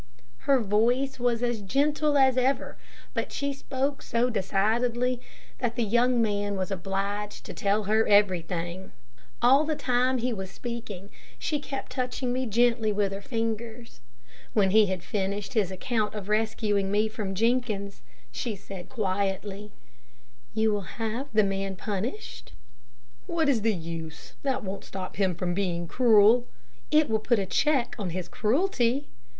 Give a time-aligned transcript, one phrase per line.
[0.49, 2.75] Her voice was as gentle as ever,
[3.13, 5.21] but she spoke so decidedly
[5.59, 8.93] that the young man was obliged to tell her everything.
[9.43, 13.99] All the time he was speaking, she kept touching me gently with her fingers.
[14.53, 19.71] When he had finished his account of rescuing me from Jenkins, she said, quietly:
[20.55, 22.53] "You will have the man punished?"
[23.27, 24.33] "What is the use?
[24.41, 26.47] That won't stop him from being cruel."
[26.89, 29.07] "It will put a check on his cruelty."